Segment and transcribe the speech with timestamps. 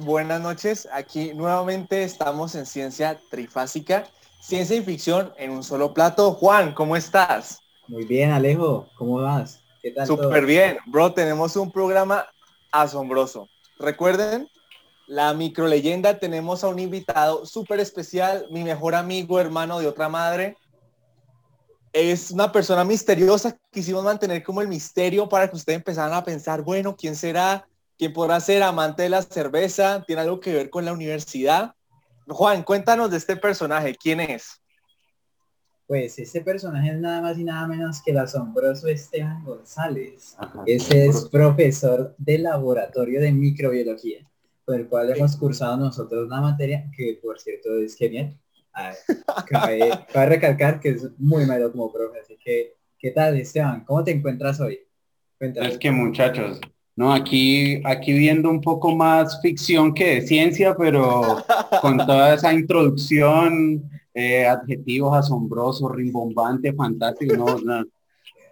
[0.00, 0.86] buenas noches.
[0.92, 4.04] Aquí nuevamente estamos en Ciencia Trifásica,
[4.40, 6.32] Ciencia y Ficción en un solo plato.
[6.32, 7.60] Juan, ¿cómo estás?
[7.88, 8.88] Muy bien, Alejo.
[8.96, 9.60] ¿Cómo vas?
[9.80, 10.06] ¿Qué tal?
[10.06, 10.76] Súper bien.
[10.86, 12.26] Bro, tenemos un programa
[12.70, 13.48] asombroso.
[13.78, 14.48] Recuerden,
[15.06, 20.10] la micro leyenda, tenemos a un invitado súper especial, mi mejor amigo, hermano de otra
[20.10, 20.58] madre.
[21.94, 23.56] Es una persona misteriosa.
[23.72, 27.66] Quisimos mantener como el misterio para que ustedes empezaran a pensar, bueno, ¿quién será?
[28.00, 30.02] ¿Quién podrá ser amante de la cerveza?
[30.06, 31.74] ¿Tiene algo que ver con la universidad?
[32.26, 33.94] Juan, cuéntanos de este personaje.
[33.94, 34.62] ¿Quién es?
[35.86, 40.34] Pues este personaje es nada más y nada menos que el asombroso Esteban González.
[40.64, 44.26] Ese es profesor de laboratorio de microbiología,
[44.64, 48.34] con el cual hemos cursado nosotros una materia que, por cierto, es genial.
[49.46, 49.90] cabe,
[50.26, 53.84] recalcar que es muy malo como profe, así que, ¿qué tal Esteban?
[53.84, 54.78] ¿Cómo te encuentras hoy?
[55.38, 56.60] Es que muchachos,
[56.96, 61.42] no, aquí, aquí viendo un poco más ficción que de ciencia, pero
[61.80, 67.84] con toda esa introducción, eh, adjetivos asombrosos, rimbombante, fantástico, no,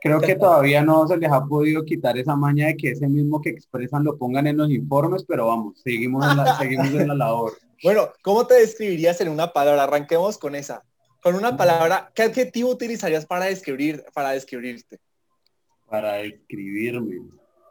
[0.00, 3.40] creo que todavía no se les ha podido quitar esa maña de que ese mismo
[3.40, 7.14] que expresan lo pongan en los informes, pero vamos, seguimos en la, seguimos en la
[7.14, 7.52] labor.
[7.80, 9.84] Bueno, ¿cómo te describirías en una palabra?
[9.84, 10.82] Arranquemos con esa.
[11.22, 14.98] Con una palabra, ¿qué adjetivo utilizarías para describir, para describirte?
[15.88, 17.20] Para describirme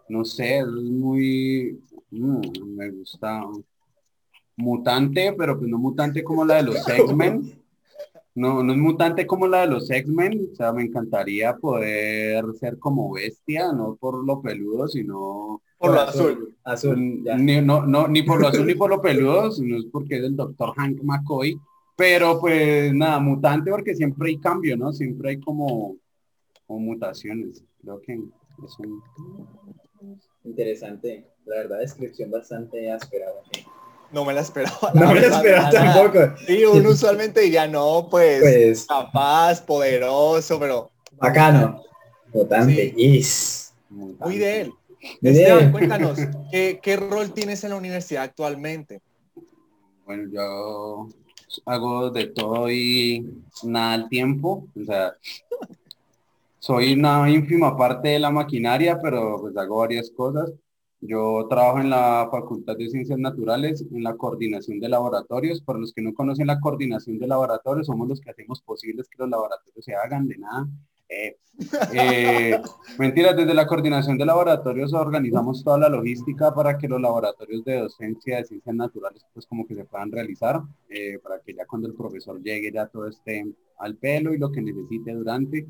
[0.09, 3.41] no sé, es muy, mm, me gusta
[4.55, 7.63] mutante, pero pues no mutante como la de los X-Men.
[8.35, 12.77] No, no es mutante como la de los X-Men, o sea, me encantaría poder ser
[12.77, 16.55] como bestia, no por lo peludo, sino por lo azul.
[16.63, 20.17] azul ni, no, no, ni por lo azul ni por lo peludo, sino es porque
[20.17, 21.59] es el doctor Hank McCoy.
[21.95, 24.93] Pero pues nada, mutante porque siempre hay cambio, ¿no?
[24.93, 25.97] Siempre hay como,
[26.67, 27.63] como mutaciones.
[27.81, 29.01] Creo que es un...
[30.43, 31.25] Interesante.
[31.45, 33.27] La verdad, descripción bastante áspera.
[34.11, 34.77] No me la esperaba.
[34.93, 36.19] No me la esperaba tampoco.
[36.45, 40.91] Sí, uno usualmente diría, no, pues, pues, capaz, poderoso, pero...
[41.13, 41.83] Bacano.
[42.31, 42.93] Votante.
[43.89, 44.73] Muy de él.
[45.21, 46.17] Esteban, cuéntanos,
[46.51, 49.01] ¿qué, ¿qué rol tienes en la universidad actualmente?
[50.05, 51.07] Bueno, yo
[51.65, 53.25] hago de todo y
[53.63, 54.67] nada al tiempo.
[54.79, 55.15] O sea,
[56.67, 60.51] soy una ínfima parte de la maquinaria, pero pues hago varias cosas.
[60.99, 65.61] Yo trabajo en la Facultad de Ciencias Naturales, en la coordinación de laboratorios.
[65.61, 69.15] Para los que no conocen la coordinación de laboratorios, somos los que hacemos posibles que
[69.17, 70.67] los laboratorios se hagan de nada.
[71.07, 71.37] Eh,
[71.93, 72.59] eh,
[72.99, 77.79] mentira, desde la coordinación de laboratorios organizamos toda la logística para que los laboratorios de
[77.79, 81.87] docencia de ciencias naturales pues como que se puedan realizar, eh, para que ya cuando
[81.87, 83.45] el profesor llegue ya todo esté
[83.77, 85.65] al pelo y lo que necesite durante.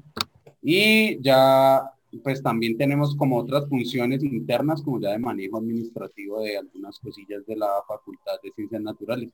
[0.70, 6.58] Y ya pues también tenemos como otras funciones internas, como ya de manejo administrativo de
[6.58, 9.32] algunas cosillas de la Facultad de Ciencias Naturales.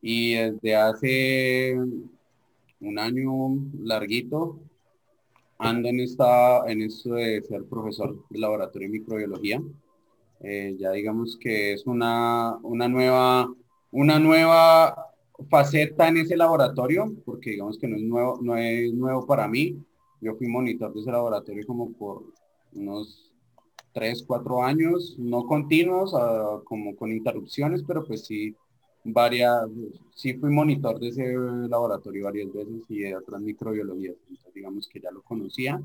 [0.00, 1.76] Y desde hace
[2.80, 3.28] un año
[3.82, 4.58] larguito
[5.58, 9.62] ando en, esta, en esto de ser profesor de laboratorio de microbiología.
[10.40, 13.52] Eh, ya digamos que es una, una, nueva,
[13.90, 15.12] una nueva
[15.50, 19.84] faceta en ese laboratorio, porque digamos que no es nuevo, no es nuevo para mí.
[20.26, 22.24] Yo fui monitor de ese laboratorio como por
[22.74, 23.32] unos
[23.92, 28.52] 3, 4 años, no continuos, ah, como con interrupciones, pero pues sí,
[29.04, 29.68] varias,
[30.16, 31.32] sí fui monitor de ese
[31.68, 35.80] laboratorio varias veces y de otras microbiologías, entonces digamos que ya lo conocía.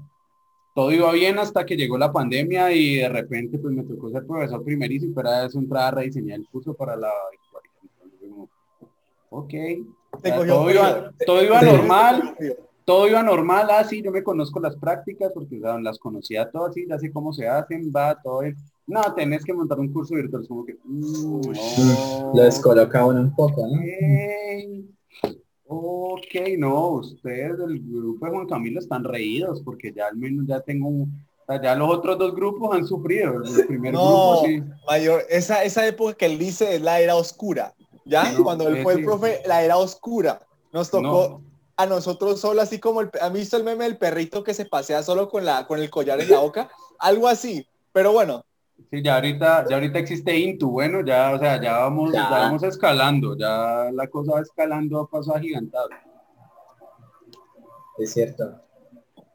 [0.74, 4.26] Todo iba bien hasta que llegó la pandemia y de repente pues me tocó ser
[4.26, 7.12] profesor primerísimo, pero era eso entrar a rediseñar el curso para la
[9.30, 9.54] ok,
[10.24, 12.36] todo, iba, todo iba normal,
[12.86, 16.86] todo iba normal, así ah, yo me conozco las prácticas porque las conocía todas, así,
[16.88, 18.56] ya sé cómo se hacen, va, todo bien.
[18.88, 20.78] No, tenés que montar un curso virtual, como que...
[20.84, 21.42] Mm,
[22.36, 23.80] Lo descoloca uno un poco, ¿no?
[25.68, 30.60] Ok, no, ustedes del grupo de Juan Camilo están reídos porque ya al menos ya
[30.60, 31.26] tengo un,
[31.64, 33.42] ya los otros dos grupos han sufrido.
[33.44, 37.74] El primer no, grupo, mayor, esa, esa época que él dice es la era oscura.
[38.06, 40.42] Ya, cuando él fue el profe, la era oscura.
[40.74, 41.42] Nos tocó
[41.82, 45.02] a nosotros solo, así como el, ¿han visto el meme del perrito que se pasea
[45.02, 46.70] solo con, la, con el collar en la boca?
[47.00, 48.46] Algo así, pero bueno.
[48.90, 52.30] Sí, ya ahorita, ya ahorita existe Intu, bueno, ya, o sea, ya vamos, ya.
[52.30, 55.90] vamos escalando, ya la cosa va escalando a paso agigantado.
[57.98, 58.62] Es cierto.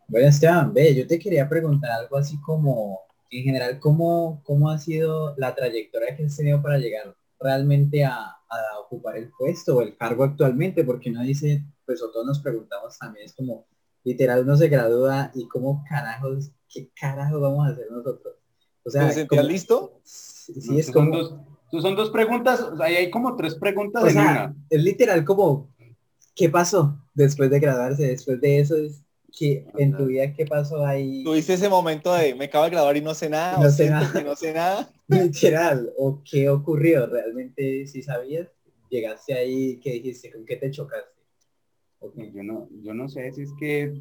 [0.08, 3.00] Bueno, Esteban, ve, yo te quería preguntar algo así como,
[3.30, 8.14] en general, ¿cómo, cómo ha sido la trayectoria que has tenido para llegar realmente a,
[8.14, 10.84] a ocupar el puesto o el cargo actualmente?
[10.84, 13.66] Porque uno dice, pues o todos nos preguntamos también, es como,
[14.04, 18.34] literal uno se gradúa y cómo carajos, qué carajos vamos a hacer nosotros.
[18.84, 20.00] O sea, ¿Te listo?
[20.04, 21.44] Sí, es como...
[21.72, 24.54] son dos preguntas, ahí hay como tres preguntas en una.
[24.70, 25.68] Es literal como,
[26.36, 28.06] ¿qué pasó después de graduarse?
[28.06, 28.76] Después de eso,
[29.36, 31.24] ¿qué, en tu vida qué pasó ahí?
[31.24, 34.22] Tuviste ese momento de, me acabo de graduar y no sé nada, no sé nada.
[34.22, 34.88] no sé nada.
[35.08, 38.48] Literal, o qué ocurrió, realmente si sabías,
[38.88, 40.30] llegaste ahí, ¿qué dijiste?
[40.30, 41.15] ¿Con qué te chocaste?
[42.00, 44.00] Yo, no, yo no sé si es que,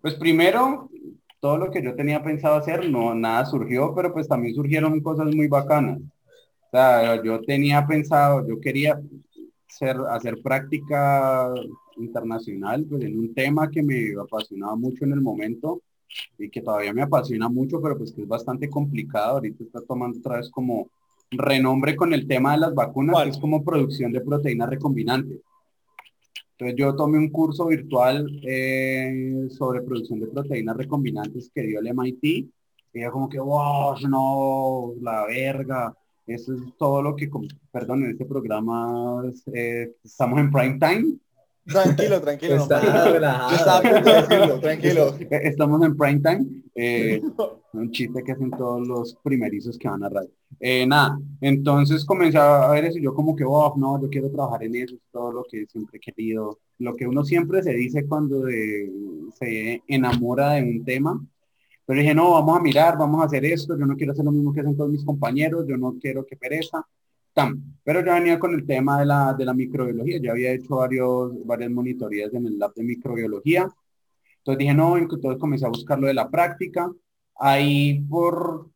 [0.00, 0.90] pues primero,
[1.40, 5.34] todo lo que yo tenía pensado hacer, no, nada surgió, pero pues también surgieron cosas
[5.34, 6.00] muy bacanas.
[6.00, 9.00] O sea, yo tenía pensado, yo quería
[9.68, 11.52] hacer, hacer práctica
[11.96, 15.80] internacional, pues en un tema que me apasionaba mucho en el momento
[16.38, 19.34] y que todavía me apasiona mucho, pero pues que es bastante complicado.
[19.34, 20.88] Ahorita está tomando otra vez como
[21.30, 25.40] renombre con el tema de las vacunas, que es como producción de proteínas recombinantes.
[26.58, 31.88] Entonces yo tomé un curso virtual eh, sobre producción de proteínas recombinantes que dio el
[31.88, 32.24] MIT.
[32.24, 32.50] Y
[33.02, 35.94] yo como que, wow, no, la verga.
[36.26, 37.28] Eso es todo lo que,
[37.70, 39.22] perdón, en este programa
[39.52, 41.18] eh, estamos en prime time.
[41.66, 42.66] Tranquilo, tranquilo.
[44.60, 45.16] tranquilo.
[45.30, 46.46] Estamos en prime time.
[46.74, 47.20] Eh,
[47.72, 50.30] un chiste que hacen todos los primerizos que van a radio.
[50.60, 54.30] Eh, nada, entonces comencé a ver eso y yo como que, oh, no, yo quiero
[54.30, 56.60] trabajar en eso, es todo lo que siempre he querido.
[56.78, 61.20] Lo que uno siempre se dice cuando se enamora de un tema.
[61.84, 64.32] Pero dije, no, vamos a mirar, vamos a hacer esto, yo no quiero hacer lo
[64.32, 66.84] mismo que hacen todos mis compañeros, yo no quiero que pereza.
[67.84, 71.32] Pero ya venía con el tema de la, de la microbiología, ya había hecho varios,
[71.44, 73.68] varias monitorías en el lab de microbiología.
[74.38, 76.90] Entonces dije, no, entonces comencé a buscar lo de la práctica.
[77.38, 78.70] Ahí por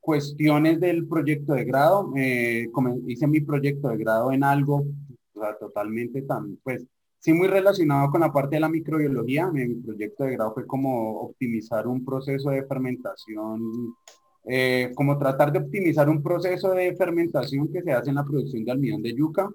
[0.00, 2.66] cuestiones del proyecto de grado, eh,
[3.06, 4.86] hice mi proyecto de grado en algo
[5.60, 6.84] totalmente tan, pues,
[7.20, 9.48] sí muy relacionado con la parte de la microbiología.
[9.48, 13.60] Mi, mi proyecto de grado fue como optimizar un proceso de fermentación
[14.50, 18.64] eh, como tratar de optimizar un proceso de fermentación que se hace en la producción
[18.64, 19.50] de almidón de yuca.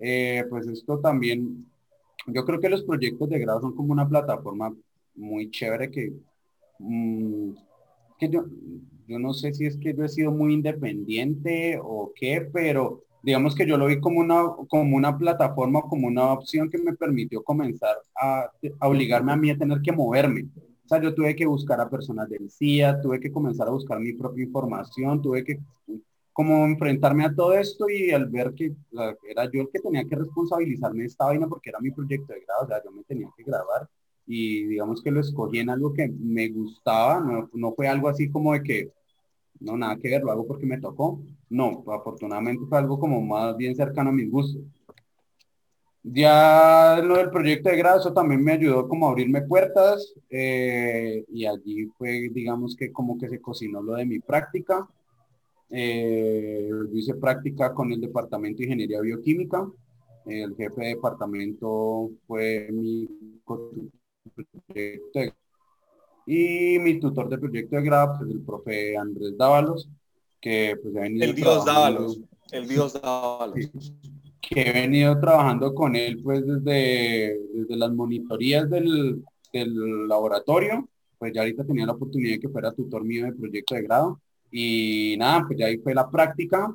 [0.00, 1.64] Eh, pues esto también,
[2.26, 4.74] yo creo que los proyectos de grado son como una plataforma
[5.14, 6.12] muy chévere que,
[6.80, 7.52] mm,
[8.18, 8.46] que yo,
[9.06, 13.54] yo no sé si es que yo he sido muy independiente o qué, pero digamos
[13.54, 17.44] que yo lo vi como una, como una plataforma, como una opción que me permitió
[17.44, 18.50] comenzar a,
[18.80, 20.48] a obligarme a mí a tener que moverme
[21.00, 24.44] yo tuve que buscar a personas del CIA, tuve que comenzar a buscar mi propia
[24.44, 25.60] información, tuve que
[26.32, 28.74] como enfrentarme a todo esto y al ver que
[29.28, 32.40] era yo el que tenía que responsabilizarme de esta vaina porque era mi proyecto de
[32.40, 33.88] grado, o sea, yo me tenía que grabar
[34.26, 38.30] y digamos que lo escogí en algo que me gustaba, no, no fue algo así
[38.30, 38.90] como de que,
[39.60, 43.56] no, nada que ver, lo hago porque me tocó, no, afortunadamente fue algo como más
[43.56, 44.62] bien cercano a mis gustos.
[46.04, 51.24] Ya lo del proyecto de grado, eso también me ayudó como a abrirme puertas eh,
[51.28, 54.88] y allí fue, digamos que como que se cocinó lo de mi práctica.
[55.70, 59.70] Eh, hice práctica con el Departamento de Ingeniería Bioquímica.
[60.26, 63.08] el jefe de departamento fue mi
[63.46, 65.20] proyecto
[66.26, 69.88] y mi tutor de proyecto de grado, pues el profe Andrés Dávalos,
[70.40, 72.20] que pues ha El Dios Dávalos.
[72.50, 73.70] El Dios Dávalos
[74.42, 81.32] que he venido trabajando con él pues desde, desde las monitorías del, del, laboratorio, pues
[81.32, 85.14] ya ahorita tenía la oportunidad de que fuera tutor mío de proyecto de grado y
[85.18, 86.74] nada, pues ya ahí fue la práctica,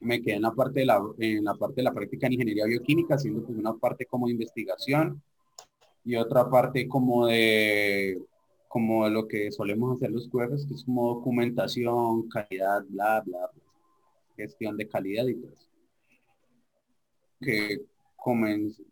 [0.00, 2.66] me quedé en la parte de la, en la parte de la práctica en ingeniería
[2.66, 5.22] bioquímica, haciendo pues una parte como de investigación
[6.04, 8.18] y otra parte como de
[8.68, 13.38] como de lo que solemos hacer los QFs, que es como documentación, calidad, bla, bla,
[13.54, 13.62] bla
[14.36, 15.73] gestión de calidad y todo eso
[17.44, 17.80] que
[18.16, 18.82] comenzó,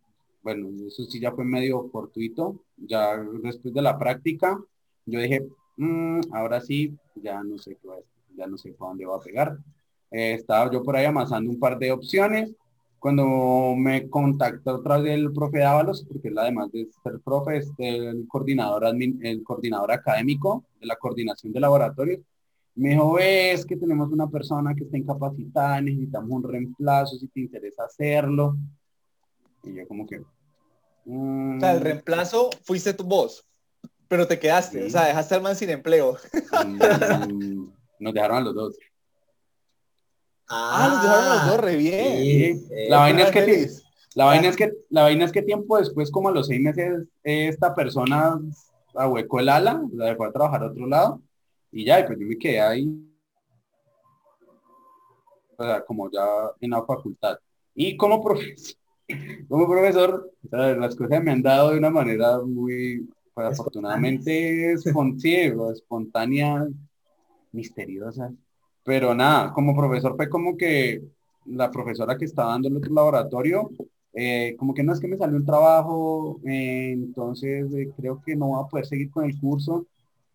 [0.42, 4.58] bueno, eso sí ya fue medio fortuito, ya después de la práctica,
[5.06, 7.88] yo dije, mm, ahora sí, ya no sé qué
[8.36, 9.58] ya no sé por dónde va a pegar.
[10.10, 12.54] Eh, estaba yo por ahí amasando un par de opciones,
[12.98, 17.72] cuando me contactó otra vez el profe Dávalos, porque él además de ser profe, es
[17.78, 22.20] el coordinador, el coordinador académico de la coordinación de laboratorios,
[22.74, 27.40] me dijo, ves que tenemos una persona que está incapacitada, necesitamos un reemplazo, si te
[27.40, 28.56] interesa hacerlo.
[29.62, 30.18] Y yo como que...
[30.18, 31.82] O sea, el mm".
[31.82, 33.44] reemplazo fuiste tu voz,
[34.08, 36.16] pero te quedaste, o sea, dejaste al man sin empleo.
[36.64, 37.66] Mm,
[37.98, 38.78] nos dejaron a los dos.
[40.48, 42.62] Ah, nos dejaron a los dos, re bien.
[42.88, 43.82] la vaina es que...
[44.14, 47.08] La vaina, es que, la vaina es que tiempo después, como a los seis meses,
[47.22, 48.38] esta persona
[48.94, 51.22] ahuecó el ala, la dejó a trabajar a otro lado
[51.72, 52.86] y ya, pues yo me quedé ahí,
[55.56, 56.24] o sea, como ya
[56.60, 57.38] en la facultad.
[57.74, 58.76] Y como profesor,
[59.48, 64.74] como profesor, las cosas me han dado de una manera muy, pues, afortunadamente
[65.72, 66.66] espontánea,
[67.52, 68.32] misteriosa.
[68.84, 71.02] Pero nada, como profesor fue como que
[71.46, 73.70] la profesora que está dando el otro laboratorio,
[74.14, 78.48] eh, como que no es que me salió un trabajo, eh, entonces creo que no
[78.48, 79.86] voy a poder seguir con el curso.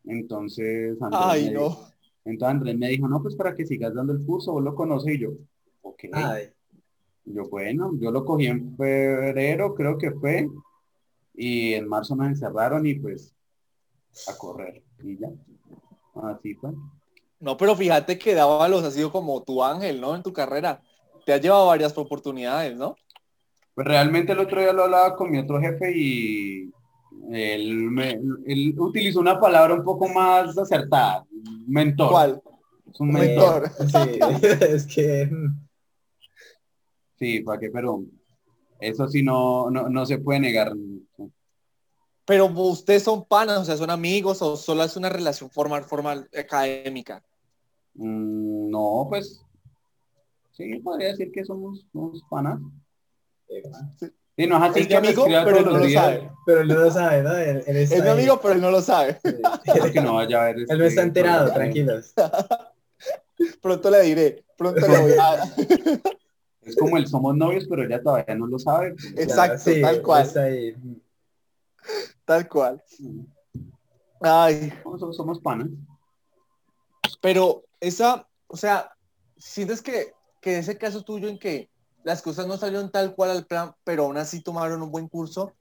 [0.08, 1.78] Entonces, Ay, no.
[2.24, 5.16] entonces Andrés me dijo, no, pues para que sigas dando el curso, vos lo conoces
[5.16, 5.32] y yo,
[5.82, 6.06] ok.
[7.26, 10.50] Yo, bueno, yo lo cogí en febrero, creo que fue,
[11.34, 13.36] y en marzo me encerraron y pues
[14.28, 15.30] a correr, y ya.
[16.24, 16.72] Así fue.
[17.40, 20.16] No, pero fíjate que Dávalos ha sido como tu ángel, ¿no?
[20.16, 20.82] En tu carrera.
[21.26, 22.96] Te ha llevado varias oportunidades, ¿no?
[23.76, 26.72] Pues realmente el otro día lo hablaba con mi otro jefe y
[27.32, 28.20] él, me,
[28.78, 31.26] utilizó una palabra un poco más acertada,
[31.68, 32.10] mentor.
[32.10, 32.42] ¿Cuál?
[32.92, 33.72] Es un mentor.
[33.80, 34.20] Sí,
[34.70, 35.30] es que...
[37.20, 38.04] Sí, para qué, pero
[38.80, 40.74] eso sí no, no, se puede negar.
[42.26, 46.30] Pero ustedes son panas, o sea, son amigos o solo es una relación formal, formal
[46.38, 47.24] académica.
[47.96, 49.42] Mm, no, pues
[50.52, 52.60] sí, podría decir que somos, somos panas.
[53.48, 54.12] Sí,
[54.46, 56.30] no es así que amigo, pero no lo sabe.
[56.46, 57.36] Pero él no lo sabe, ¿no?
[57.36, 59.20] es mi amigo, pero él no lo sabe.
[59.92, 62.14] que no vaya a ver Él no está enterado, tranquilos.
[63.62, 65.44] pronto le diré, pronto le voy a...
[66.62, 68.94] Es como el somos novios, pero ella todavía no lo sabe.
[69.16, 70.30] Exacto, tal cual.
[72.26, 72.84] Tal cual.
[74.22, 74.74] Ay.
[74.84, 75.70] Somos, somos panas.
[77.22, 78.92] Pero esa, o sea,
[79.38, 81.70] sientes que, que ese caso tuyo en que
[82.08, 85.52] las cosas no salieron tal cual al plan, pero aún así tomaron un buen curso,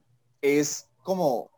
[0.41, 1.51] es como,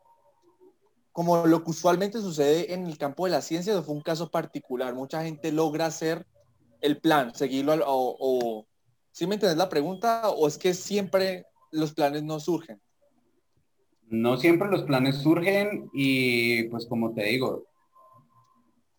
[1.12, 4.92] como lo que usualmente sucede en el campo de la ciencia, fue un caso particular.
[4.92, 6.26] Mucha gente logra hacer
[6.80, 8.66] el plan, seguirlo o, o
[9.12, 10.28] ¿sí me entiendes la pregunta?
[10.28, 12.80] ¿O es que siempre los planes no surgen?
[14.08, 17.62] No siempre los planes surgen y pues como te digo,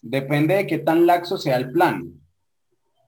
[0.01, 2.20] depende de qué tan laxo sea el plan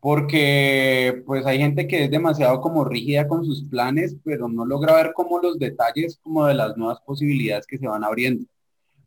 [0.03, 4.95] porque pues hay gente que es demasiado como rígida con sus planes, pero no logra
[4.95, 8.45] ver como los detalles como de las nuevas posibilidades que se van abriendo.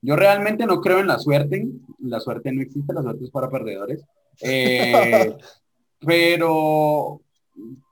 [0.00, 3.50] Yo realmente no creo en la suerte, la suerte no existe, la suerte es para
[3.50, 4.06] perdedores,
[4.40, 5.36] eh,
[6.00, 7.20] pero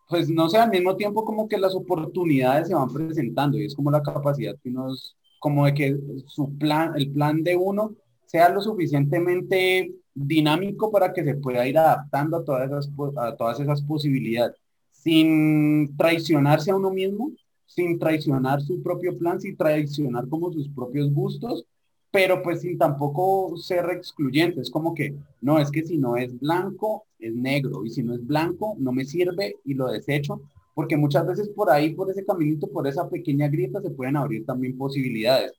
[0.09, 3.75] pues no sé, al mismo tiempo como que las oportunidades se van presentando y es
[3.75, 4.95] como la capacidad que uno
[5.41, 5.95] como de que
[6.27, 11.77] su plan, el plan de uno sea lo suficientemente dinámico para que se pueda ir
[11.77, 14.57] adaptando a todas esas, a todas esas posibilidades,
[14.91, 17.33] sin traicionarse a uno mismo,
[17.67, 21.67] sin traicionar su propio plan, sin traicionar como sus propios gustos,
[22.11, 24.61] pero pues sin tampoco ser excluyente.
[24.61, 28.15] Es como que, no, es que si no es blanco, es negro, y si no
[28.15, 30.41] es blanco, no me sirve y lo desecho,
[30.75, 34.47] porque muchas veces por ahí, por ese caminito, por esa pequeña grieta, se pueden abrir
[34.47, 35.53] también posibilidades.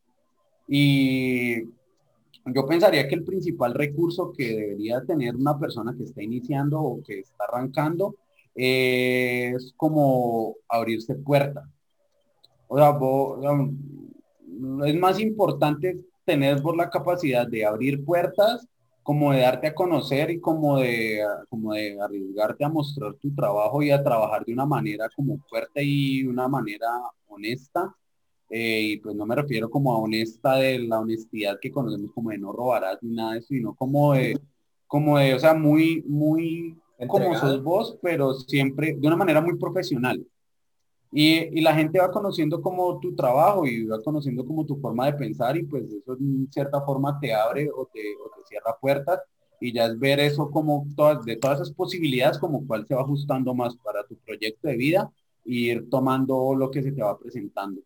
[0.67, 1.63] Y
[2.45, 7.01] yo pensaría que el principal recurso que debería tener una persona que está iniciando o
[7.01, 8.15] que está arrancando
[8.53, 11.65] es como abrirse puertas.
[12.67, 12.97] O sea,
[14.87, 18.67] es más importante tener por la capacidad de abrir puertas,
[19.03, 23.83] como de darte a conocer y como de, como de arriesgarte a mostrar tu trabajo
[23.83, 26.87] y a trabajar de una manera como fuerte y una manera
[27.27, 27.95] honesta,
[28.49, 32.29] eh, y pues no me refiero como a honesta de la honestidad que conocemos como
[32.29, 34.39] de no robarás ni nada de eso, sino como de,
[34.87, 39.57] como de, o sea, muy, muy como sos vos, pero siempre de una manera muy
[39.57, 40.25] profesional.
[41.11, 45.05] Y, y, la gente va conociendo como tu trabajo y va conociendo como tu forma
[45.05, 48.75] de pensar y pues eso en cierta forma te abre o te, o te cierra
[48.81, 49.21] puertas
[49.61, 53.01] y ya es ver eso como todas, de todas esas posibilidades como cuál se va
[53.01, 55.09] ajustando más para tu proyecto de vida
[55.45, 57.81] e ir tomando lo que se te va presentando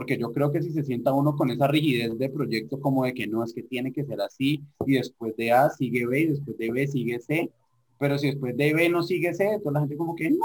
[0.00, 3.12] porque yo creo que si se sienta uno con esa rigidez de proyecto como de
[3.12, 6.26] que no, es que tiene que ser así, y después de A sigue B, y
[6.28, 7.52] después de B sigue C,
[7.98, 10.38] pero si después de B no sigue C, entonces la gente como que, no,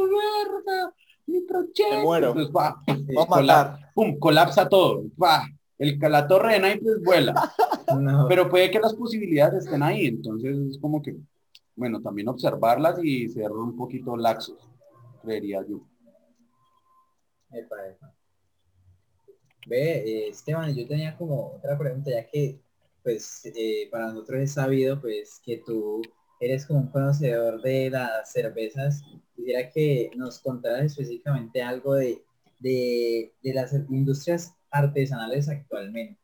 [0.00, 0.90] verdad,
[1.26, 2.28] mi proyecto, muero.
[2.28, 2.82] entonces va,
[3.26, 7.34] colapsa, pum, colapsa todo, va, el, la torre de naipes vuela,
[8.26, 11.14] pero puede que las posibilidades estén ahí, entonces es como que,
[11.76, 14.66] bueno, también observarlas y ser un poquito laxos,
[15.20, 15.82] creería yo.
[19.68, 22.58] Ve, eh, Esteban, yo tenía como otra pregunta, ya que
[23.02, 26.02] pues eh, para nosotros es sabido pues que tú
[26.40, 29.02] eres como un conocedor de las cervezas.
[29.36, 32.22] Quisiera que nos contaras específicamente algo de,
[32.60, 36.18] de, las industrias artesanales actualmente.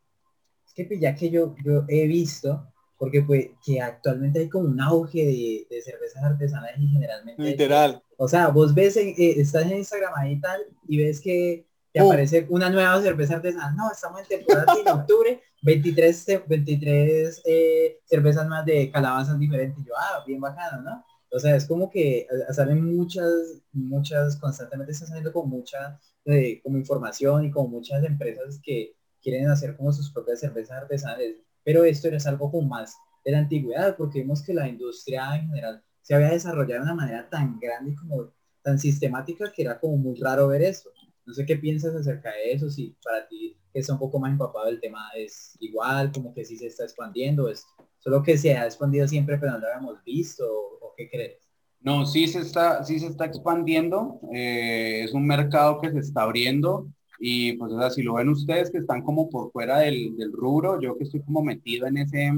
[0.66, 2.66] Es que pues, ya que yo, yo he visto,
[2.98, 7.42] porque pues que actualmente hay como un auge de, cervezas artesanales y generalmente...
[7.42, 8.02] Literal.
[8.16, 12.00] o sea, vos ves, eh, estás en Instagram ahí y tal, y ves que y
[12.00, 13.76] aparece una nueva cerveza artesanal.
[13.76, 19.82] No, estamos en temporada en octubre, 23, 23 eh, cervezas más de calabazas diferentes.
[19.84, 21.04] yo, ah, bien bacano, ¿no?
[21.30, 23.30] O sea, es como que eh, salen muchas,
[23.72, 29.48] muchas, constantemente está saliendo con mucha eh, como información y con muchas empresas que quieren
[29.48, 31.36] hacer como sus propias cervezas artesanales.
[31.62, 35.46] Pero esto es algo como más de la antigüedad, porque vimos que la industria en
[35.46, 38.32] general se había desarrollado de una manera tan grande y como
[38.62, 40.90] tan sistemática que era como muy raro ver eso.
[41.26, 44.30] No sé qué piensas acerca de eso, si para ti que está un poco más
[44.30, 47.66] empapado el tema es igual, como que sí se está expandiendo, es
[47.98, 51.38] solo que se ha expandido siempre pero no lo habíamos visto, o, qué crees?
[51.80, 56.22] No, sí se está, sí se está expandiendo, eh, es un mercado que se está
[56.22, 56.88] abriendo
[57.18, 60.32] y pues o sea, si lo ven ustedes que están como por fuera del, del
[60.32, 62.30] rubro, yo que estoy como metido en ese,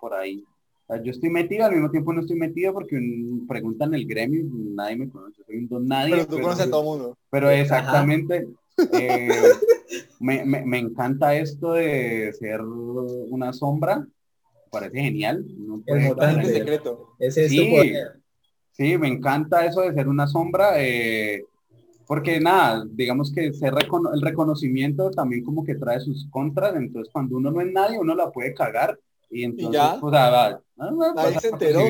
[0.00, 0.44] por ahí,
[1.02, 3.00] yo estoy metido, al mismo tiempo no estoy metido porque
[3.48, 6.12] preguntan el gremio, nadie me conoce, soy un don nadie.
[6.12, 7.18] Pero tú conoces a todo mundo.
[7.30, 8.48] Pero exactamente,
[8.92, 9.28] eh,
[10.20, 14.06] me, me, encanta esto de ser una sombra,
[14.70, 15.44] parece genial.
[15.86, 17.14] el secreto.
[17.18, 17.94] Ese es sí,
[18.72, 20.74] sí, me encanta eso de ser una sombra.
[20.82, 21.44] Eh,
[22.06, 23.72] porque nada, digamos que ser
[24.12, 28.14] el reconocimiento también como que trae sus contras, entonces cuando uno no es nadie, uno
[28.14, 28.98] la puede cagar
[29.30, 30.60] y entonces, pues, ah,
[31.16, 31.80] Ahí se enteró.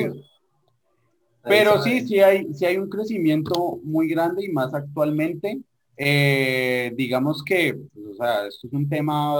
[1.43, 5.59] Pero sí, sí hay, sí hay un crecimiento muy grande y más actualmente.
[5.97, 9.33] Eh, digamos que, pues, o sea, esto es un tema,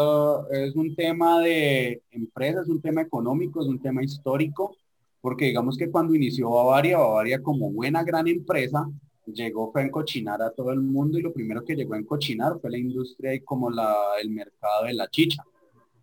[0.51, 4.75] es un tema de empresa, es un tema económico, es un tema histórico,
[5.19, 8.87] porque digamos que cuando inició Bavaria, Bavaria como buena gran empresa,
[9.25, 12.59] llegó fue a encochinar a todo el mundo y lo primero que llegó a encochinar
[12.59, 15.43] fue la industria y como la, el mercado de la chicha.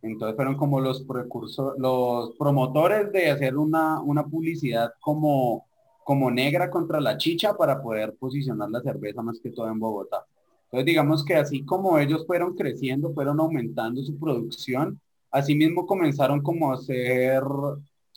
[0.03, 5.67] Entonces fueron como los precursos, los promotores de hacer una, una publicidad como,
[6.05, 10.27] como negra contra la chicha para poder posicionar la cerveza más que todo en Bogotá.
[10.65, 16.73] Entonces digamos que así como ellos fueron creciendo, fueron aumentando su producción, asimismo comenzaron como
[16.73, 17.43] a hacer,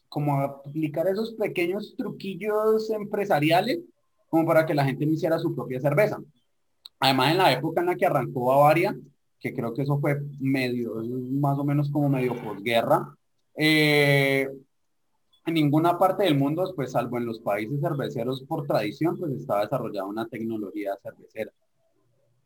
[0.09, 3.79] como a aplicar esos pequeños truquillos empresariales
[4.29, 6.19] como para que la gente no hiciera su propia cerveza.
[6.99, 8.97] Además, en la época en la que arrancó Bavaria,
[9.45, 10.95] que creo que eso fue medio,
[11.39, 13.15] más o menos como medio posguerra.
[13.55, 14.49] Eh,
[15.45, 19.61] en ninguna parte del mundo, pues salvo en los países cerveceros por tradición, pues estaba
[19.61, 21.51] desarrollada una tecnología cervecera.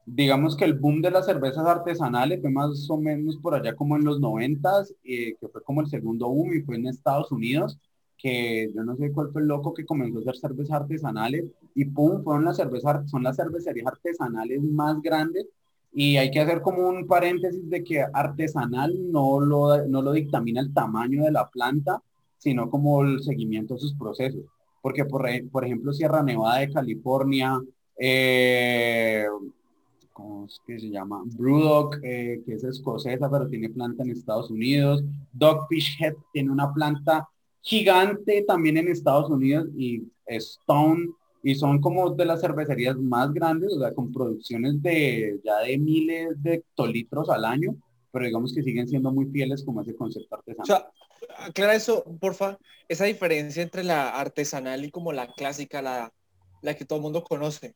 [0.05, 3.95] Digamos que el boom de las cervezas artesanales fue más o menos por allá como
[3.95, 7.79] en los noventas, eh, que fue como el segundo boom y fue en Estados Unidos,
[8.17, 11.85] que yo no sé cuál fue el loco que comenzó a hacer cervezas artesanales y
[11.85, 15.47] pum, fueron las cervezas, son las cervecerías artesanales más grandes
[15.91, 20.61] y hay que hacer como un paréntesis de que artesanal no lo, no lo dictamina
[20.61, 22.01] el tamaño de la planta,
[22.37, 24.41] sino como el seguimiento de sus procesos.
[24.81, 27.59] Porque, por, por ejemplo, Sierra Nevada de California,
[27.97, 29.25] eh,
[30.13, 31.21] ¿cómo es que se llama?
[31.25, 35.03] Brewdog, eh, que es escocesa, pero tiene planta en Estados Unidos.
[35.33, 37.27] Dogfish Head tiene una planta
[37.61, 41.09] gigante también en Estados Unidos y Stone
[41.43, 45.77] y son como de las cervecerías más grandes, o sea, con producciones de ya de
[45.77, 47.75] miles de hectolitros al año,
[48.11, 50.63] pero digamos que siguen siendo muy fieles como ese concepto artesanal.
[50.63, 50.91] O sea,
[51.45, 56.11] aclara eso, porfa, esa diferencia entre la artesanal y como la clásica, la,
[56.61, 57.75] la que todo el mundo conoce.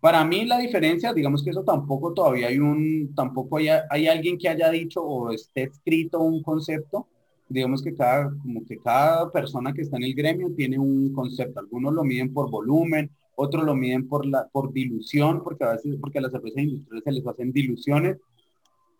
[0.00, 4.36] Para mí la diferencia, digamos que eso tampoco todavía hay un, tampoco hay, hay alguien
[4.36, 7.08] que haya dicho o esté escrito un concepto,
[7.48, 11.60] digamos que cada, como que cada persona que está en el gremio tiene un concepto.
[11.60, 15.96] Algunos lo miden por volumen, otros lo miden por la por dilución, porque a veces
[16.00, 18.18] porque las cervezas industriales se les hacen diluciones.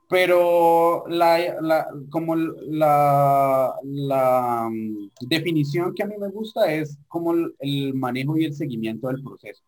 [0.09, 7.33] Pero la, la como la, la mm, definición que a mí me gusta es como
[7.33, 9.63] el, manejo y el seguimiento del proceso.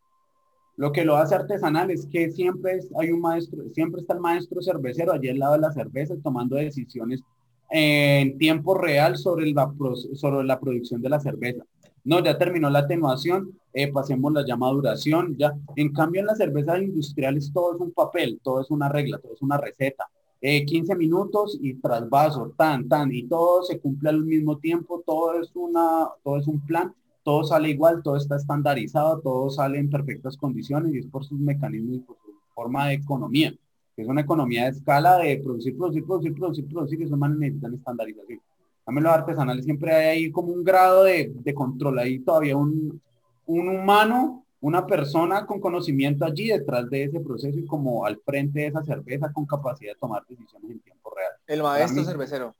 [0.76, 4.60] Lo que lo hace artesanal es que siempre hay un maestro, siempre está el maestro
[4.60, 7.22] cervecero allí al lado de la cerveza tomando decisiones
[7.70, 9.72] en tiempo real sobre la,
[10.14, 11.64] sobre la producción de la cerveza.
[12.04, 15.54] No, ya terminó la atenuación, eh, pasemos la llama duración, ya.
[15.74, 19.34] En cambio, en las cervezas industriales todo es un papel, todo es una regla, todo
[19.34, 20.08] es una receta.
[20.40, 25.40] 15 eh, minutos y trasvaso, tan, tan, y todo se cumple al mismo tiempo, todo
[25.40, 29.90] es, una, todo es un plan, todo sale igual, todo está estandarizado, todo sale en
[29.90, 33.52] perfectas condiciones y es por sus mecanismos y por su forma de economía
[33.96, 37.74] es una economía de escala de producir, producir, producir, producir, producir, y esos manes necesitan
[37.74, 38.40] estandarización.
[38.84, 43.00] También los artesanales siempre hay ahí como un grado de, de control, ahí todavía un,
[43.46, 48.60] un humano, una persona con conocimiento allí detrás de ese proceso y como al frente
[48.60, 51.32] de esa cerveza con capacidad de tomar decisiones en tiempo real.
[51.46, 52.54] El maestro cervecero.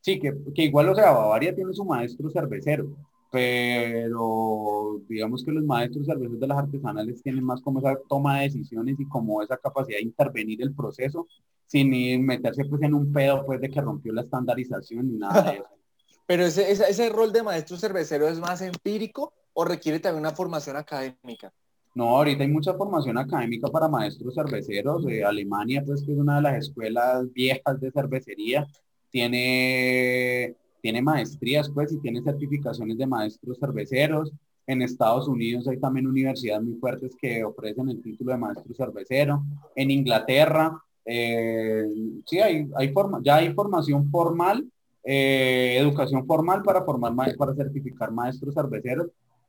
[0.00, 2.88] Sí, que, que igual, o sea, Bavaria tiene su maestro cervecero,
[3.32, 8.44] pero digamos que los maestros cerveceros de las artesanales tienen más como esa toma de
[8.44, 11.26] decisiones y como esa capacidad de intervenir el proceso
[11.66, 11.90] sin
[12.24, 15.66] meterse pues en un pedo pues de que rompió la estandarización ni nada de eso.
[16.26, 20.34] pero ese, ese, ese, rol de maestro cervecero es más empírico o requiere también una
[20.34, 21.52] formación académica?
[21.94, 25.04] No, ahorita hay mucha formación académica para maestros cerveceros.
[25.04, 28.66] de Alemania, pues, que es una de las escuelas viejas de cervecería,
[29.10, 34.32] tiene, tiene maestrías, pues, y tiene certificaciones de maestros cerveceros.
[34.66, 39.42] En Estados Unidos hay también universidades muy fuertes que ofrecen el título de maestro cervecero.
[39.74, 41.86] En Inglaterra, eh,
[42.26, 44.64] sí, hay, hay forma, ya hay formación formal,
[45.04, 49.08] eh, educación formal para formar para certificar maestros cerveceros,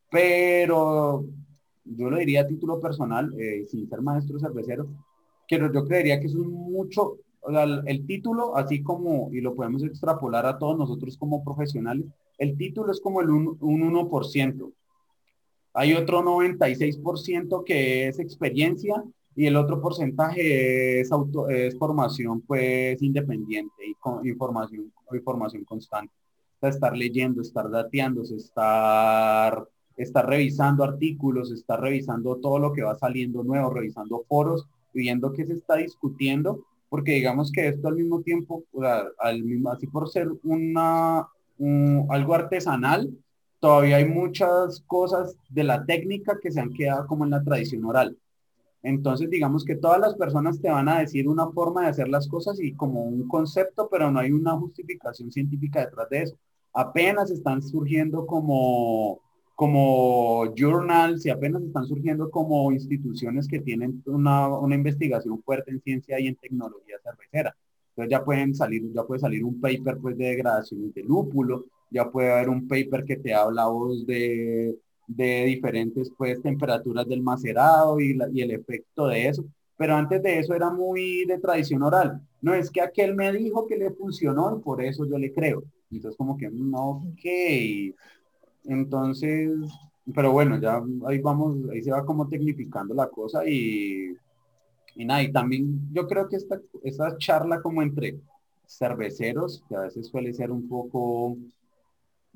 [0.09, 1.25] pero
[1.85, 4.87] yo lo diría a título personal, eh, sin ser maestro cervecero,
[5.47, 7.17] que yo creería que es mucho,
[7.47, 12.05] el título, así como, y lo podemos extrapolar a todos nosotros como profesionales,
[12.37, 14.71] el título es como el un, 1%.
[15.73, 19.03] Hay otro 96% que es experiencia
[19.35, 26.13] y el otro porcentaje es, auto, es formación pues independiente y con información, información constante.
[26.61, 33.43] estar leyendo, estar dateándose, estar está revisando artículos, está revisando todo lo que va saliendo
[33.43, 38.65] nuevo, revisando foros, viendo qué se está discutiendo, porque digamos que esto al mismo tiempo,
[39.17, 41.27] al mismo, así por ser una,
[42.09, 43.09] algo artesanal,
[43.59, 47.83] todavía hay muchas cosas de la técnica que se han quedado como en la tradición
[47.85, 48.15] oral.
[48.83, 52.27] Entonces, digamos que todas las personas te van a decir una forma de hacer las
[52.27, 56.37] cosas y como un concepto, pero no hay una justificación científica detrás de eso.
[56.73, 59.19] Apenas están surgiendo como
[59.55, 66.19] como journals y apenas están surgiendo como instituciones que tienen una, investigación fuerte en ciencia
[66.19, 67.55] y en tecnología cervecera.
[67.89, 72.09] Entonces ya pueden salir, ya puede salir un paper pues de degradación de lúpulo, ya
[72.09, 74.75] puede haber un paper que te habla vos de,
[75.07, 79.45] de diferentes pues temperaturas del macerado y, y el efecto de eso.
[79.77, 82.21] Pero antes de eso era muy de tradición oral.
[82.41, 85.63] No es que aquel me dijo que le funcionó por eso yo le creo.
[85.91, 87.95] Entonces como que no, ok,
[88.65, 89.51] entonces,
[90.13, 94.15] pero bueno, ya ahí vamos, ahí se va como tecnificando la cosa y,
[94.95, 98.19] y nada, y también yo creo que esta, esta charla como entre
[98.67, 101.37] cerveceros, que a veces suele ser un poco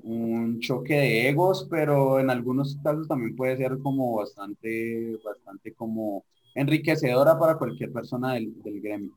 [0.02, 6.24] un choque de egos, pero en algunos casos también puede ser como bastante, bastante como
[6.54, 9.12] enriquecedora para cualquier persona del, del gremio.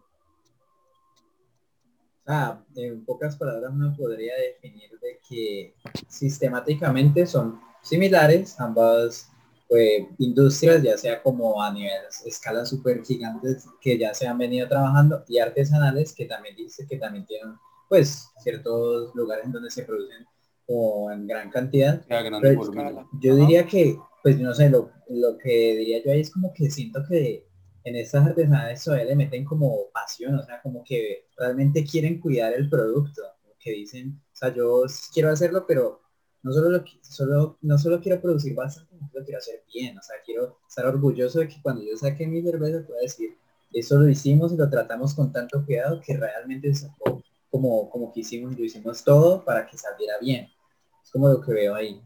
[2.28, 5.74] Ah, en pocas palabras uno podría definir de que
[6.08, 9.32] sistemáticamente son similares ambas
[9.68, 14.68] pues, industrias, ya sea como a nivel escala super gigantes que ya se han venido
[14.68, 17.56] trabajando y artesanales que también dice que también tienen
[17.90, 20.26] pues ciertos lugares en donde se producen
[20.68, 22.02] o en gran cantidad.
[23.20, 26.70] yo diría que, pues no sé, lo, lo que diría yo ahí es como que
[26.70, 27.51] siento que
[27.84, 32.70] en estas artesanales le meten como pasión, o sea, como que realmente quieren cuidar el
[32.70, 33.22] producto,
[33.60, 36.02] que dicen, o sea, yo quiero hacerlo, pero
[36.44, 40.16] no solo, lo, solo, no solo quiero producir bastante, lo quiero hacer bien, o sea,
[40.26, 43.38] quiero estar orgulloso de que cuando yo saque mi cerveza pueda decir,
[43.72, 48.22] eso lo hicimos y lo tratamos con tanto cuidado que realmente sacó como, como que
[48.22, 50.48] hicimos, lo hicimos todo para que saliera bien.
[51.04, 52.02] Es como lo que veo ahí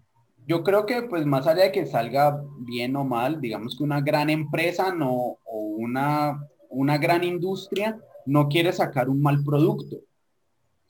[0.47, 4.01] yo creo que pues más allá de que salga bien o mal, digamos que una
[4.01, 5.37] gran empresa no,
[5.75, 9.97] una, una gran industria no quiere sacar un mal producto.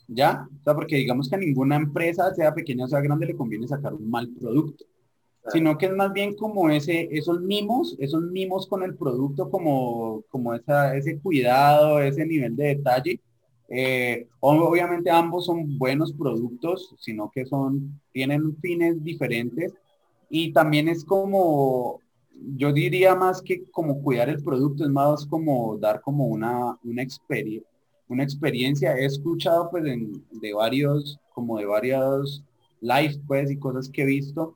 [0.07, 0.47] ¿Ya?
[0.61, 3.67] O sea, porque digamos que a ninguna empresa, sea pequeña o sea grande, le conviene
[3.67, 4.85] sacar un mal producto.
[5.51, 10.23] Sino que es más bien como ese, esos mimos, esos mimos con el producto, como,
[10.29, 13.19] como esa, ese cuidado, ese nivel de detalle,
[13.67, 19.73] eh, obviamente ambos son buenos productos, sino que son, tienen fines diferentes
[20.29, 21.99] y también es como,
[22.55, 27.01] yo diría más que como cuidar el producto, es más como dar como una, una,
[27.01, 27.67] experiencia
[28.07, 28.95] una experiencia.
[28.97, 32.43] He escuchado pues de varios, como de varios
[32.81, 34.55] lives pues y cosas que he visto,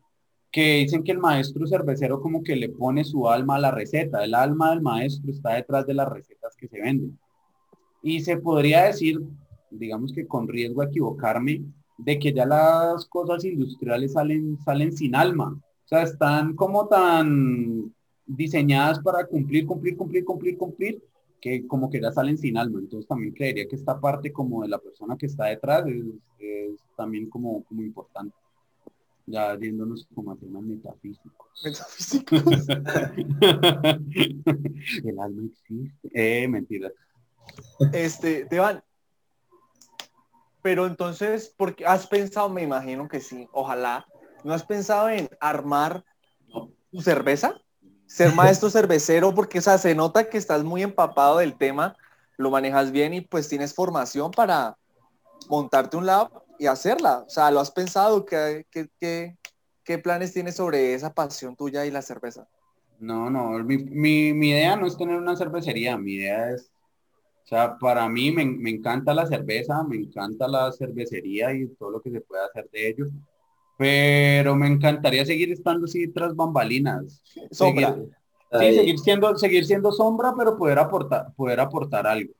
[0.51, 4.23] que dicen que el maestro cervecero como que le pone su alma a la receta,
[4.23, 7.17] el alma del maestro está detrás de las recetas que se venden.
[8.01, 9.21] Y se podría decir,
[9.69, 11.63] digamos que con riesgo a equivocarme,
[11.97, 15.59] de que ya las cosas industriales salen, salen sin alma.
[15.89, 17.91] O sea, están como tan
[18.23, 21.04] diseñadas para cumplir, cumplir, cumplir, cumplir, cumplir,
[21.41, 22.78] que como que ya salen sin alma.
[22.78, 26.06] Entonces también creería que esta parte como de la persona que está detrás es,
[26.95, 28.36] también como, como importante.
[29.25, 31.47] Ya yéndonos como a temas metafísicos.
[31.63, 32.43] Metafísicos.
[35.04, 36.10] El alma existe.
[36.13, 36.91] Eh, mentira.
[37.93, 38.84] Este, Teban,
[40.62, 44.06] pero entonces, porque has pensado, me imagino que sí, ojalá,
[44.43, 46.04] ¿no has pensado en armar
[46.91, 47.54] tu cerveza?
[48.06, 51.95] Ser maestro cervecero, porque o se nota que estás muy empapado del tema,
[52.38, 54.78] lo manejas bien y pues tienes formación para
[55.49, 57.19] montarte un lab y hacerla.
[57.19, 58.25] O sea, ¿lo has pensado?
[58.25, 59.38] ¿Qué, qué,
[59.84, 62.47] ¿qué planes tienes sobre esa pasión tuya y la cerveza?
[62.99, 66.69] No, no, mi, idea no es tener una cervecería, mi idea es,
[67.45, 72.02] o sea, para mí me, encanta la cerveza, me encanta la cervecería y todo lo
[72.02, 73.06] que se puede hacer de ello,
[73.79, 77.23] pero me encantaría seguir estando así tras bambalinas.
[77.49, 77.95] Sombra.
[78.59, 82.33] sí, seguir siendo, seguir siendo sombra, pero poder aportar, poder aportar algo.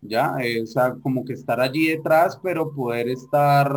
[0.00, 3.70] Ya, o sea, como que estar allí detrás, pero poder estar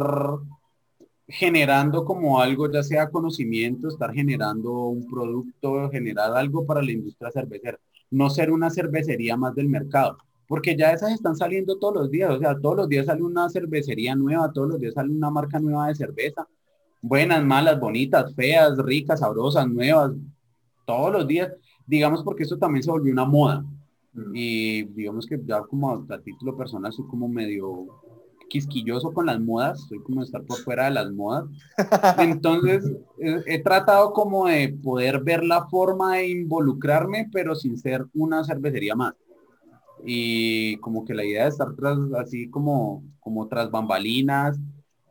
[1.28, 7.32] generando como algo, ya sea conocimiento, estar generando un producto, generar algo para la industria
[7.32, 7.78] cervecera,
[8.12, 12.32] no ser una cervecería más del mercado, porque ya esas están saliendo todos los días,
[12.32, 15.60] o sea, todos los días sale una cervecería nueva, todos los días sale una marca
[15.60, 16.48] nueva de cerveza,
[17.08, 20.12] buenas, malas, bonitas, feas, ricas, sabrosas, nuevas,
[20.86, 21.52] todos los días,
[21.86, 23.64] digamos porque esto también se volvió una moda.
[24.14, 24.32] Mm.
[24.34, 27.88] Y digamos que ya como a título personal soy como medio
[28.50, 31.46] quisquilloso con las modas, soy como estar por fuera de las modas.
[32.20, 32.84] Entonces,
[33.20, 38.96] he, tratado como de poder ver la forma de involucrarme, pero sin ser una cervecería
[38.96, 39.14] más.
[40.06, 44.60] Y como que la idea de estar tras, así como, como tras bambalinas,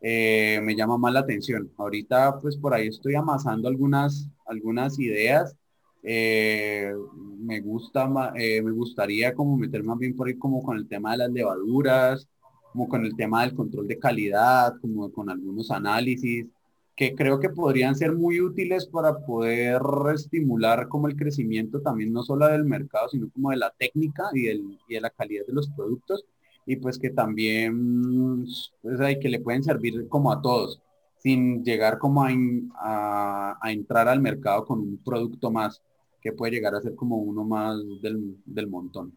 [0.09, 1.69] eh, me llama más la atención.
[1.77, 5.57] Ahorita, pues por ahí estoy amasando algunas, algunas ideas.
[6.05, 6.93] Eh,
[7.41, 11.11] me gusta, eh, me gustaría como meter más bien por ahí como con el tema
[11.11, 12.29] de las levaduras,
[12.73, 16.47] como con el tema del control de calidad, como con algunos análisis,
[16.95, 19.83] que creo que podrían ser muy útiles para poder
[20.15, 24.45] estimular como el crecimiento también no solo del mercado, sino como de la técnica y,
[24.45, 26.25] de la calidad de los productos,
[26.67, 28.45] y pues que también
[28.83, 30.83] pues, hay que le pueden servir como a todos,
[31.19, 35.81] sin llegar como a, entrar al mercado con un producto más,
[36.21, 39.17] que puede llegar a ser como uno más del, del montón.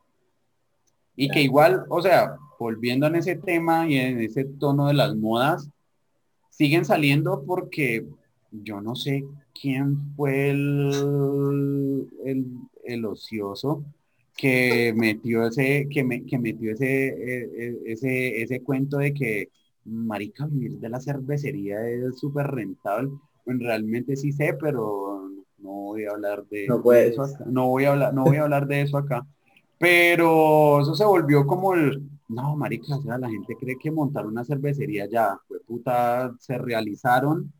[1.16, 5.16] Y que igual, o sea, volviendo en ese tema y en ese tono de las
[5.16, 5.70] modas,
[6.50, 8.06] siguen saliendo porque
[8.52, 9.26] yo no sé
[9.60, 12.08] quién fue el,
[12.86, 13.84] el, ocioso
[14.40, 19.50] que metió ese, que, me, que metió ese, e, e, ese, ese cuento de que
[19.84, 23.12] marica vivir de la cervecería es súper rentable.
[23.46, 28.24] realmente sí sé, pero no voy a hablar de, eso No voy a hablar, no
[28.24, 29.28] voy a hablar de eso acá.
[29.78, 34.26] Pero eso se volvió como el, no, marica, o sea, la gente cree que montar
[34.26, 37.52] una cervecería ya, fue puta, se realizaron,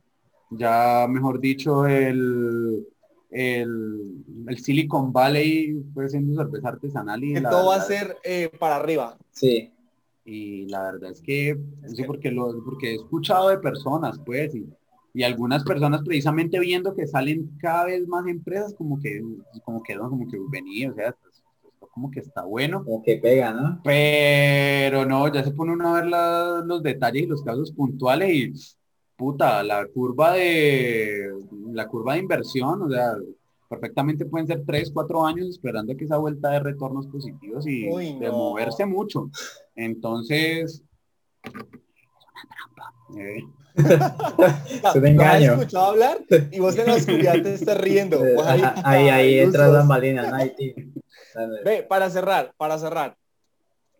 [0.52, 2.86] ya, mejor dicho, el,
[3.30, 4.24] el,
[4.58, 7.42] Silicon Valley fue siendo cerveza artesanal y...
[7.42, 9.18] todo va a ser eh, para arriba.
[9.32, 9.72] Sí.
[10.26, 14.68] Y la verdad es que, sí, porque, lo, porque he escuchado de personas, pues, y,
[15.14, 19.22] y algunas personas precisamente viendo que salen cada vez más empresas como que
[19.64, 21.16] como que como que venía o sea
[22.00, 22.84] como que está bueno.
[22.84, 23.82] Como que pega, ¿no?
[23.84, 28.54] Pero no, ya se pone uno a ver los detalles y los casos puntuales y
[29.20, 31.30] puta, la curva de
[31.74, 33.16] la curva de inversión, o sea,
[33.68, 38.32] perfectamente pueden ser tres, cuatro años esperando que esa vuelta de retornos positivos y de
[38.32, 39.30] moverse mucho.
[39.76, 40.82] Entonces,
[41.44, 41.68] es una
[42.56, 42.94] trampa.
[43.18, 43.44] Eh.
[44.96, 45.54] engaño.
[45.54, 46.20] ¿Has escuchado hablar?
[46.52, 48.20] Y vos en la oscuridad te estás riendo.
[48.46, 50.32] ahí, ahí, ahí entra la malina,
[51.64, 53.18] Ve, para cerrar, para cerrar.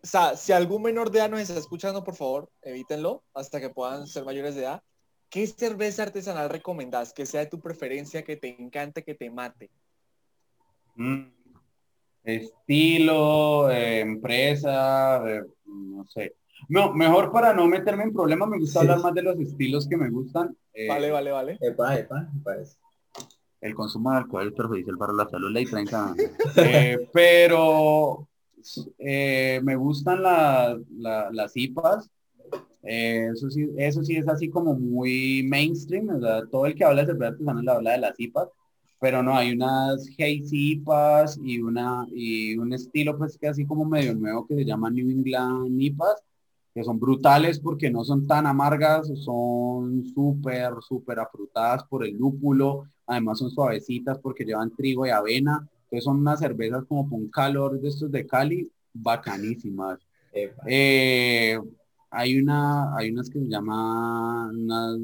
[0.02, 3.70] O sea, si algún menor de edad nos está escuchando, por favor, evítenlo hasta que
[3.70, 4.82] puedan ser mayores de edad.
[5.30, 7.12] ¿Qué cerveza artesanal recomendás?
[7.12, 9.70] Que sea de tu preferencia, que te encante, que te mate.
[10.96, 11.22] Mm.
[12.24, 16.34] Estilo, eh, empresa, eh, no sé.
[16.68, 19.96] No, mejor para no meterme en problemas, me gusta hablar más de los estilos que
[19.96, 20.54] me gustan.
[20.74, 21.58] Eh, vale, vale, vale.
[21.60, 22.56] Epa, epa, epa
[23.60, 26.14] el consumo de alcohol es perjudicial para la salud, ley 30.
[26.56, 28.28] Eh, pero
[28.98, 32.10] eh, me gustan las IPAs.
[32.82, 36.08] Eh, eso, sí, eso sí es así como muy mainstream.
[36.50, 38.48] todo el que habla de cerveza artesanal habla de las IPAs.
[39.00, 43.84] Pero no, hay unas hazy IPAs y, una, y un estilo pues que así como
[43.84, 46.22] medio nuevo que se llama New England IPAs
[46.74, 52.84] que son brutales porque no son tan amargas, son súper, súper afrutadas por el lúpulo,
[53.06, 57.80] además son suavecitas porque llevan trigo y avena, entonces son unas cervezas como con calor
[57.80, 59.98] de estos de Cali, bacanísimas.
[60.66, 61.58] Eh,
[62.10, 64.96] hay una, hay unas que se llaman una,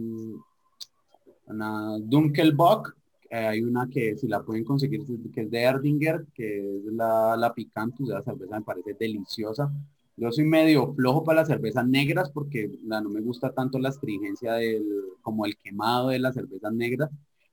[1.47, 2.97] una Dunkelbock,
[3.31, 7.37] eh, hay una que si la pueden conseguir que es de Erdinger, que es la,
[7.37, 9.71] la picante, la cerveza me parece deliciosa.
[10.17, 14.55] Yo soy medio flojo para las cervezas negras porque no me gusta tanto la astringencia
[14.55, 14.85] del,
[15.21, 17.11] como el quemado de las cervezas negras,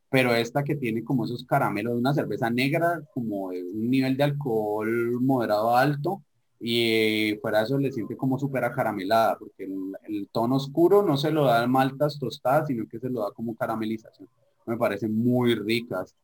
[0.10, 4.24] pero esta que tiene como esos caramelos de una cerveza negra, como un nivel de
[4.24, 6.24] alcohol moderado alto,
[6.65, 11.30] y fuera de eso le siente como súper acaramelada, porque el, tono oscuro no se
[11.30, 14.30] lo da maltas tostadas, sino que se lo da como caramelización.
[14.65, 16.15] me parecen muy ricas.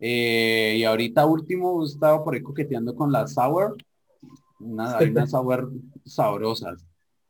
[0.00, 3.76] Eh, y ahorita último estaba por ahí coqueteando con las sour.
[4.58, 5.70] Una, hay unas sour
[6.06, 6.82] sabrosas.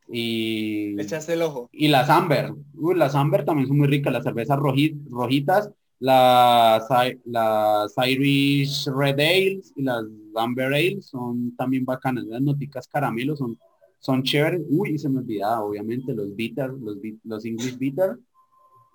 [0.08, 1.68] Y, Echaste el ojo.
[1.72, 2.54] y las amber.
[2.74, 4.12] Uy, las amber también son muy ricas.
[4.12, 6.88] Las cervezas roji- rojitas, las,
[7.24, 10.04] las Irish Red Ales y las
[10.34, 12.24] Amber Ales son también bacanas.
[12.24, 13.58] Las noticas caramelo son,
[13.98, 14.62] son chéveres.
[14.68, 18.18] Uy, se me olvidaba, obviamente, los bitter, los, los English bitter,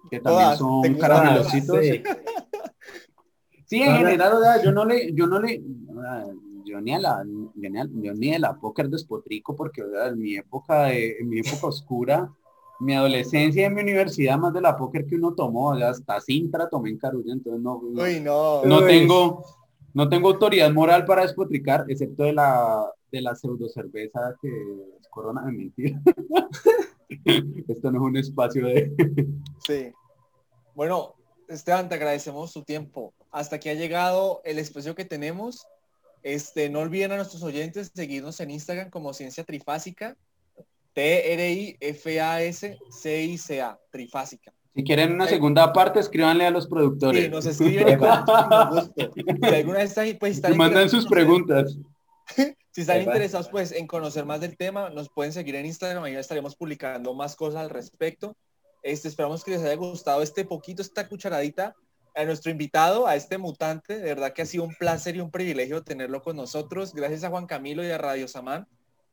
[0.10, 1.80] que también son caramelositos.
[1.82, 2.04] Sí.
[3.66, 5.62] Sí, en general, o sea, yo no le, yo no le,
[6.04, 6.26] ah,
[6.66, 10.20] yo ni a la, yo ni a, yo ni a la póker despotrico porque, en
[10.20, 12.34] mi época de, en mi época oscura,
[12.80, 16.70] mi adolescencia y mi universidad, más de la póker que uno tomó, sea, hasta Sintra
[16.70, 18.64] tomé en Carulla, entonces no, no, Uy, no.
[18.64, 18.88] no Uy.
[18.88, 19.46] tengo,
[19.94, 25.08] no tengo autoridad moral para despotricar, excepto de la, de la pseudo cerveza que es
[25.10, 26.02] corona de mentira.
[27.68, 28.94] Esto no es un espacio de,
[29.68, 29.92] Sí.
[30.74, 31.16] Bueno,
[31.50, 33.14] Esteban, te agradecemos tu tiempo.
[33.32, 35.68] Hasta aquí ha llegado el espacio que tenemos.
[36.24, 40.16] Este, no olviden a nuestros oyentes seguirnos en Instagram como Ciencia Trifásica,
[41.00, 42.60] T-R-I-F-A-S-C-I-C-A,
[43.90, 44.52] Trifásica.
[44.76, 47.24] si quieren una segunda parte, escríbanle a los productores.
[47.24, 47.94] Sí, nos escriben y.
[47.96, 51.78] Si alguna vez están, pues, están mandan sus preguntas.
[52.72, 56.14] Si están interesados pues en conocer más del tema, nos pueden seguir en Instagram, ahí
[56.16, 58.38] estaremos publicando más cosas al respecto.
[58.84, 61.76] Este, esperamos que les haya gustado este poquito, esta cucharadita
[62.16, 63.98] a nuestro invitado, a este mutante.
[63.98, 66.94] De verdad que ha sido un placer y un privilegio tenerlo con nosotros.
[66.94, 68.68] Gracias a Juan Camilo y a Radio Samán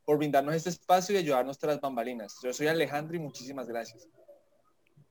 [0.07, 2.39] por brindarnos este espacio y ayudarnos tras bambalinas.
[2.41, 4.07] Yo soy Alejandro y muchísimas gracias.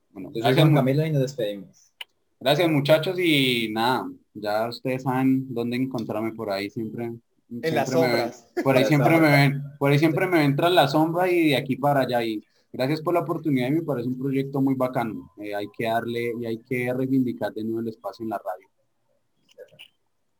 [0.09, 1.93] Bueno, Yo gracias, Camilo y nos despedimos.
[2.39, 7.13] gracias muchachos y nada, ya ustedes saben dónde encontrarme por ahí siempre.
[7.61, 8.33] En las siempre me ven.
[8.33, 8.63] sombras.
[8.63, 11.57] Por ahí siempre me ven, por ahí siempre me ven tras la sombra y de
[11.57, 12.23] aquí para allá.
[12.23, 15.31] Y gracias por la oportunidad y me parece un proyecto muy bacano.
[15.37, 18.67] Eh, hay que darle y hay que reivindicar de nuevo el espacio en la radio.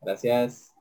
[0.02, 0.74] Gracias.